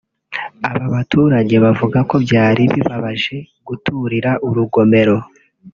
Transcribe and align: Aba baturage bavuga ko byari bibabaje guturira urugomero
Aba 0.69 0.85
baturage 0.93 1.55
bavuga 1.65 1.99
ko 2.09 2.15
byari 2.25 2.63
bibabaje 2.73 3.35
guturira 3.67 4.31
urugomero 4.47 5.17